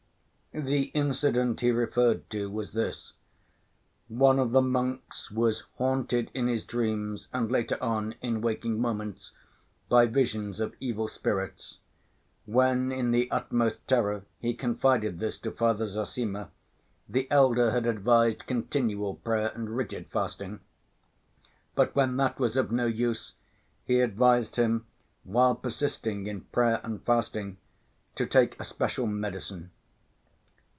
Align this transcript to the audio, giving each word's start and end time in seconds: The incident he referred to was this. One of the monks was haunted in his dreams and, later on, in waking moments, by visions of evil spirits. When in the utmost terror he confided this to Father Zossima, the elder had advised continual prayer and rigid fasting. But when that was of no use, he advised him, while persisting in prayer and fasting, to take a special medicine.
The 0.53 0.91
incident 0.93 1.61
he 1.61 1.71
referred 1.71 2.29
to 2.31 2.51
was 2.51 2.73
this. 2.73 3.13
One 4.09 4.37
of 4.37 4.51
the 4.51 4.61
monks 4.61 5.31
was 5.31 5.63
haunted 5.77 6.29
in 6.33 6.47
his 6.47 6.65
dreams 6.65 7.29
and, 7.31 7.49
later 7.49 7.81
on, 7.81 8.15
in 8.21 8.41
waking 8.41 8.77
moments, 8.81 9.31
by 9.87 10.07
visions 10.07 10.59
of 10.59 10.75
evil 10.81 11.07
spirits. 11.07 11.79
When 12.45 12.91
in 12.91 13.11
the 13.11 13.31
utmost 13.31 13.87
terror 13.87 14.25
he 14.41 14.53
confided 14.53 15.19
this 15.19 15.39
to 15.39 15.51
Father 15.53 15.85
Zossima, 15.87 16.49
the 17.07 17.31
elder 17.31 17.71
had 17.71 17.87
advised 17.87 18.45
continual 18.45 19.15
prayer 19.15 19.53
and 19.55 19.69
rigid 19.77 20.07
fasting. 20.11 20.59
But 21.75 21.95
when 21.95 22.17
that 22.17 22.41
was 22.41 22.57
of 22.57 22.73
no 22.73 22.87
use, 22.87 23.35
he 23.85 24.01
advised 24.01 24.57
him, 24.57 24.85
while 25.23 25.55
persisting 25.55 26.27
in 26.27 26.41
prayer 26.41 26.81
and 26.83 27.01
fasting, 27.05 27.55
to 28.15 28.25
take 28.25 28.59
a 28.59 28.65
special 28.65 29.07
medicine. 29.07 29.71